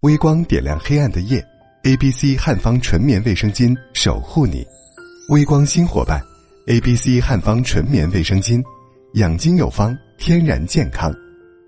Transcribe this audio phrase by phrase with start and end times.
[0.00, 1.46] 微光点亮黑暗的夜
[1.82, 4.66] ，A B C 汉方纯棉卫生巾守护你。
[5.28, 6.18] 微光新伙伴
[6.68, 8.62] ，A B C 汉方纯棉卫生巾，
[9.16, 11.14] 养精有方，天然健康。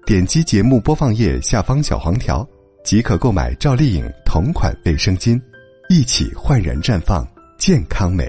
[0.07, 2.49] 点击节目播放页下方小黄条，
[2.83, 5.39] 即可购买赵丽颖同款卫生巾，
[5.91, 7.29] 一起焕然绽放
[7.59, 8.27] 健康美。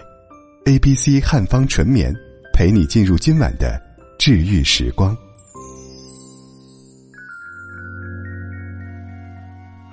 [0.66, 2.14] A B C 汉方纯棉，
[2.52, 3.82] 陪你进入今晚的
[4.20, 5.18] 治愈时光。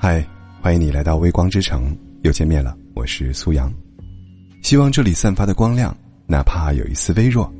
[0.02, 0.26] 嗨，
[0.62, 2.74] 欢迎你来到微光之城，又见面了。
[2.94, 3.70] 我是苏阳，
[4.62, 5.94] 希望这里散发的光亮，
[6.26, 7.52] 哪怕有一丝微弱，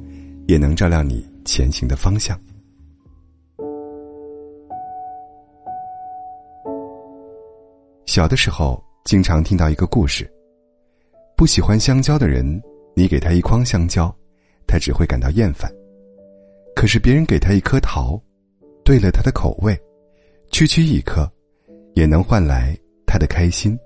[0.49, 2.41] 也能照亮你前行的方向。
[8.07, 10.27] 小的时候，经常听到一个故事：
[11.37, 12.59] 不喜欢香蕉的人，
[12.97, 14.11] 你给他一筐香蕉，
[14.67, 15.71] 他只会感到厌烦；
[16.75, 18.19] 可是别人给他一颗桃，
[18.83, 19.79] 对了他的口味，
[20.51, 21.31] 区区一颗。
[22.01, 22.75] 也能换来
[23.07, 23.79] 他的开心。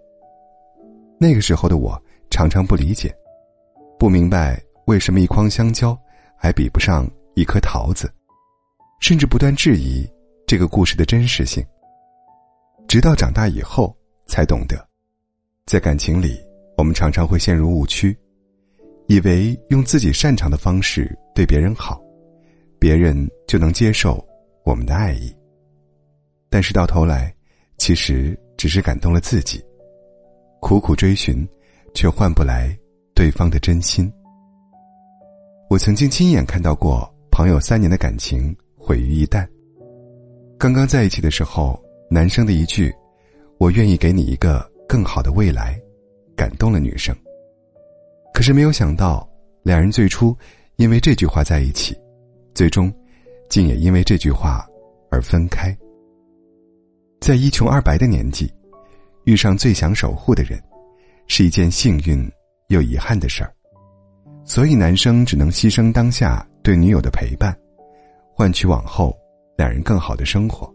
[1.18, 2.00] 那个时候的我
[2.30, 3.12] 常常不理解，
[3.98, 5.98] 不明白为什么一筐香蕉
[6.38, 8.08] 还比不上一颗桃子，
[9.00, 10.08] 甚至不断质疑
[10.46, 11.60] 这个故事的真实性。
[12.86, 13.92] 直到长大以后
[14.28, 14.76] 才懂得，
[15.66, 16.38] 在感情里，
[16.78, 18.16] 我们常常会陷入误区，
[19.08, 22.00] 以为用自己擅长的方式对别人好，
[22.78, 24.24] 别人就能接受
[24.64, 25.34] 我们的爱意。
[26.48, 27.34] 但是到头来，
[27.76, 29.62] 其实只是感动了自己，
[30.60, 31.46] 苦苦追寻，
[31.94, 32.76] 却换不来
[33.14, 34.10] 对方的真心。
[35.68, 39.46] 我曾经亲眼看到过朋友三年的感情毁于一旦。
[40.58, 42.94] 刚刚在一起的时候，男生的一句
[43.58, 45.78] “我愿意给你一个更好的未来”，
[46.36, 47.14] 感动了女生。
[48.32, 49.28] 可是没有想到，
[49.62, 50.36] 两人最初
[50.76, 51.96] 因为这句话在一起，
[52.54, 52.92] 最终
[53.48, 54.66] 竟也因为这句话
[55.10, 55.76] 而分开。
[57.24, 58.52] 在一穷二白的年纪，
[59.24, 60.62] 遇上最想守护的人，
[61.26, 62.30] 是一件幸运
[62.68, 63.50] 又遗憾的事儿。
[64.44, 67.56] 所以男生只能牺牲当下对女友的陪伴，
[68.34, 69.16] 换取往后
[69.56, 70.70] 两人更好的生活。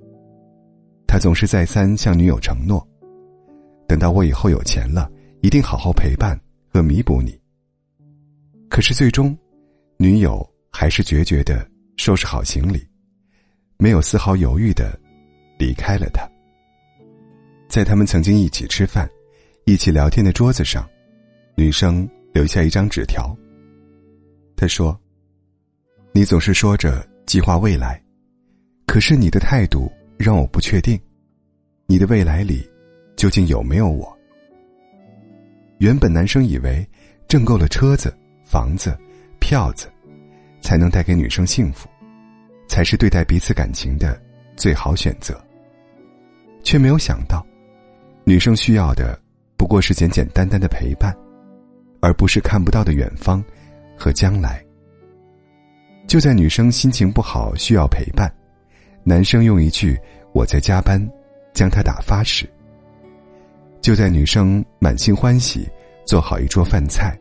[1.06, 2.84] 他总是再三向女友承诺
[3.88, 5.08] ：“等到我以后有钱了，
[5.44, 6.36] 一定好好陪伴
[6.74, 7.40] 和弥补你。”
[8.72, 9.38] 可是最终，
[9.98, 11.64] 女友还是决绝的
[11.96, 12.84] 收拾好行李，
[13.78, 15.00] 没有丝毫犹豫的
[15.60, 16.28] 离开了他。
[17.70, 19.08] 在他们曾经一起吃饭、
[19.66, 20.90] 一起聊天的桌子上，
[21.54, 23.34] 女生留下一张纸条。
[24.58, 25.00] 她说
[26.12, 28.02] ：“你总是说着计划未来，
[28.88, 29.88] 可是你的态度
[30.18, 31.00] 让我不确定，
[31.86, 32.68] 你的未来里
[33.16, 34.18] 究竟有没有我？”
[35.78, 36.86] 原本男生以为
[37.28, 38.12] 挣够了车子、
[38.44, 38.98] 房子、
[39.40, 39.88] 票子，
[40.60, 41.88] 才能带给女生幸福，
[42.68, 44.20] 才是对待彼此感情的
[44.56, 45.40] 最好选择，
[46.64, 47.46] 却没有想到。
[48.30, 49.20] 女生需要的
[49.58, 51.18] 不过是简简单单的陪伴，
[52.00, 53.44] 而不是看不到的远方
[53.98, 54.64] 和将来。
[56.06, 58.32] 就在女生心情不好需要陪伴，
[59.04, 60.00] 男生用一句
[60.32, 61.04] “我在加班”
[61.56, 62.46] 将她打发时；
[63.82, 65.68] 就在女生满心欢喜
[66.06, 67.20] 做好一桌饭菜，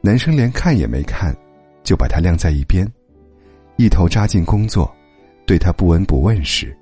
[0.00, 1.36] 男生连看也没看，
[1.84, 2.90] 就把她晾在一边，
[3.76, 4.90] 一头扎进工作，
[5.46, 6.74] 对她不闻不问时，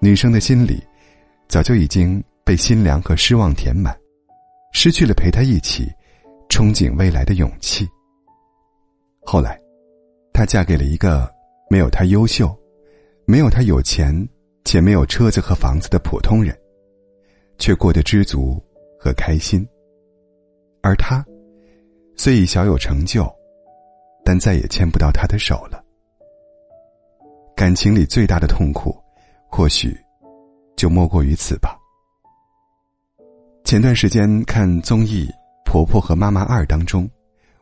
[0.00, 0.82] 女生的心里。
[1.52, 3.94] 早就已经被心凉和失望填满，
[4.72, 5.86] 失去了陪他一起
[6.48, 7.86] 憧憬未来的勇气。
[9.20, 9.60] 后来，
[10.32, 11.30] 她嫁给了一个
[11.68, 12.58] 没有她优秀、
[13.26, 14.26] 没有她有钱
[14.64, 16.58] 且没有车子和房子的普通人，
[17.58, 18.58] 却过得知足
[18.98, 19.62] 和开心。
[20.82, 21.22] 而他，
[22.16, 23.30] 虽已小有成就，
[24.24, 25.84] 但再也牵不到他的手了。
[27.54, 28.96] 感情里最大的痛苦，
[29.50, 29.94] 或许。
[30.76, 31.78] 就莫过于此吧。
[33.64, 35.26] 前段时间看综艺
[35.64, 37.08] 《婆婆和妈妈二》当中，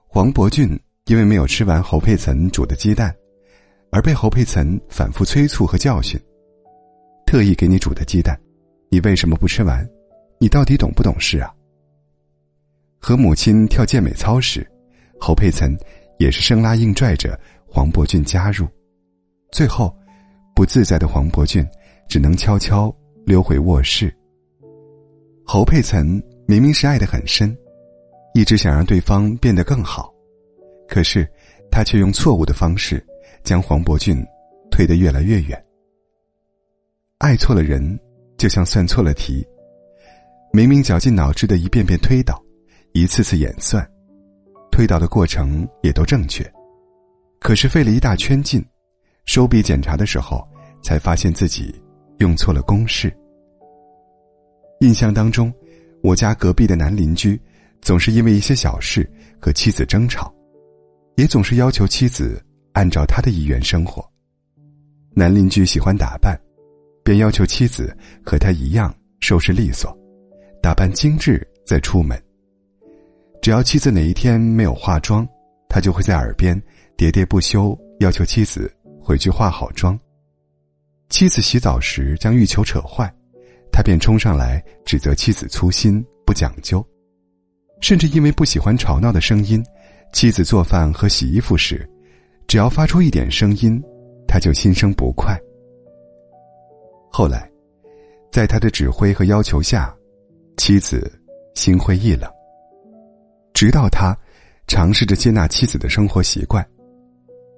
[0.09, 3.15] 黄渤俊因为没有吃完侯佩岑煮的鸡蛋，
[3.93, 6.20] 而被侯佩岑反复催促和教训。
[7.26, 8.37] 特意给你煮的鸡蛋，
[8.91, 9.88] 你为什么不吃完？
[10.40, 11.55] 你到底懂不懂事啊？
[12.99, 14.69] 和母亲跳健美操时，
[15.20, 15.79] 侯佩岑
[16.19, 17.38] 也是生拉硬拽着
[17.69, 18.67] 黄渤俊加入，
[19.52, 19.96] 最后，
[20.56, 21.64] 不自在的黄渤俊
[22.08, 22.93] 只能悄悄。
[23.31, 24.12] 溜回卧室。
[25.47, 26.05] 侯佩岑
[26.49, 27.56] 明明是爱得很深，
[28.35, 30.12] 一直想让对方变得更好，
[30.88, 31.25] 可是
[31.71, 33.00] 他却用错误的方式
[33.44, 34.21] 将黄伯俊
[34.69, 35.65] 推得越来越远。
[37.19, 37.97] 爱错了人，
[38.37, 39.47] 就像算错了题，
[40.53, 42.43] 明明绞尽脑汁的一遍遍推导，
[42.94, 43.88] 一次次演算，
[44.73, 46.44] 推导的过程也都正确，
[47.38, 48.61] 可是费了一大圈劲，
[49.25, 50.44] 收笔检查的时候，
[50.82, 51.81] 才发现自己。
[52.21, 53.11] 用错了公式。
[54.81, 55.53] 印象当中，
[56.03, 57.38] 我家隔壁的男邻居
[57.82, 60.32] 总是因为一些小事和妻子争吵，
[61.17, 62.43] 也总是要求妻子
[62.73, 64.03] 按照他的意愿生活。
[65.12, 66.35] 男邻居喜欢打扮，
[67.05, 67.94] 便要求妻子
[68.25, 69.94] 和他一样收拾利索，
[70.62, 72.19] 打扮精致再出门。
[73.43, 75.29] 只要妻子哪一天没有化妆，
[75.69, 76.59] 他就会在耳边
[76.97, 79.99] 喋喋不休，要求妻子回去化好妆。
[81.11, 83.12] 妻子洗澡时将浴球扯坏，
[83.81, 86.87] 他便冲上来指责妻子粗心不讲究，
[87.81, 89.65] 甚至因为不喜欢吵闹的声音，
[90.12, 91.88] 妻子做饭和洗衣服时，
[92.47, 93.82] 只要发出一点声音，
[94.29, 95.35] 他就心生不快。
[97.11, 97.50] 后来，
[98.31, 99.97] 在他的指挥和要求下，
[100.59, 101.11] 妻子
[101.55, 102.31] 心灰意冷。
[103.55, 104.15] 直到他
[104.67, 106.62] 尝试着接纳妻子的生活习惯，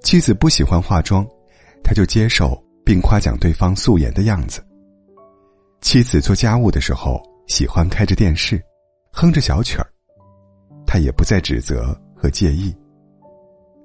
[0.04, 1.26] 妻子不喜欢化妆，
[1.82, 2.56] 他就接受。
[2.84, 4.64] 并夸奖对方素颜的样子。
[5.82, 8.62] 妻子做家务的时候喜欢开着电视，
[9.12, 9.86] 哼着小曲儿，
[10.86, 12.74] 他也不再指责和介意。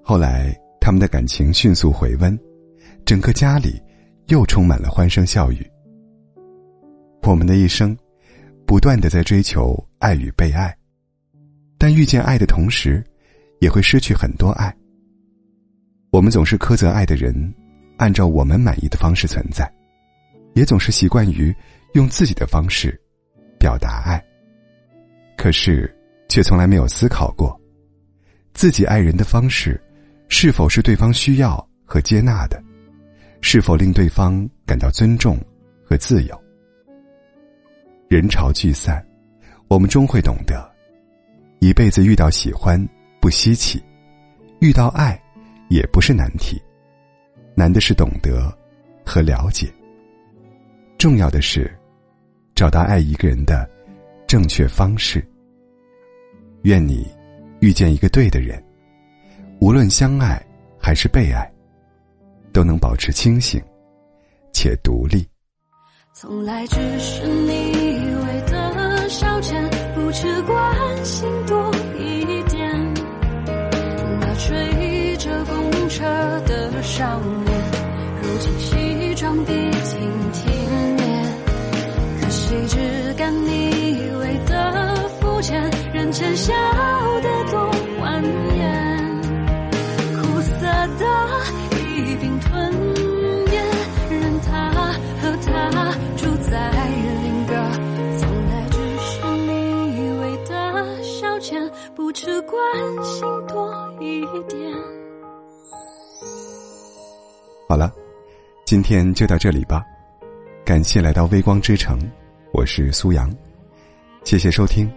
[0.03, 2.39] 后来，他们的感情迅速回温，
[3.03, 3.81] 整个家里
[4.27, 5.69] 又充满了欢声笑语。
[7.23, 7.97] 我们的一生，
[8.65, 10.73] 不断的在追求爱与被爱，
[11.79, 13.03] 但遇见爱的同时，
[13.59, 14.73] 也会失去很多爱。
[16.11, 17.53] 我们总是苛责爱的人。
[17.97, 19.67] 按照我们满意的方式存在，
[20.53, 21.51] 也总是习惯于
[21.97, 22.97] 用自己的方式
[23.59, 24.23] 表达爱。
[25.35, 25.93] 可是，
[26.29, 27.59] 却从来没有思考过，
[28.53, 29.81] 自己爱人的方式
[30.29, 32.63] 是否是对方需要和接纳的，
[33.41, 35.37] 是否令对方感到尊重
[35.83, 36.43] 和自由。
[38.07, 39.05] 人潮聚散，
[39.67, 40.69] 我们终会懂得，
[41.59, 42.83] 一辈子遇到喜欢
[43.19, 43.83] 不稀奇，
[44.59, 45.21] 遇到爱
[45.69, 46.61] 也不是难题。
[47.53, 48.55] 难的是懂得
[49.05, 49.67] 和了解，
[50.97, 51.76] 重要的是
[52.57, 53.69] 找到爱一个人的
[54.25, 55.23] 正确方式。
[56.63, 57.07] 愿你
[57.59, 58.61] 遇见一个对的人，
[59.61, 60.43] 无论相爱
[60.79, 61.47] 还是被爱，
[62.51, 63.61] 都能保持清醒
[64.51, 65.23] 且独立。
[66.13, 69.53] 从来只是你以为的消遣，
[69.93, 72.93] 不去关心多一点。
[74.19, 76.03] 那吹着风车
[76.47, 77.53] 的少年。
[78.19, 80.16] 如今西装笔挺
[86.07, 86.53] 人前笑
[87.19, 87.69] 得多
[87.99, 88.23] 欢
[88.55, 89.21] 颜，
[90.15, 91.05] 苦涩的
[91.75, 92.71] 一并吞
[93.51, 93.61] 咽，
[94.09, 94.71] 任他
[95.19, 96.71] 和他住在
[97.03, 97.53] 另一个，
[98.17, 102.57] 从来只是你以为的消遣，不去关
[103.03, 103.69] 心多
[103.99, 104.73] 一点。
[107.67, 107.91] 好了。
[108.63, 109.83] 今天就到这里吧，
[110.65, 111.99] 感谢来到微光之城，
[112.53, 113.29] 我是苏阳，
[114.25, 114.89] 谢谢收听，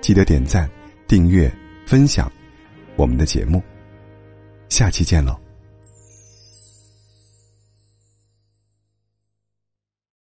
[0.00, 0.68] 记得点赞、
[1.06, 1.52] 订阅、
[1.86, 2.30] 分享
[2.96, 3.62] 我们的节目，
[4.68, 5.47] 下期见喽。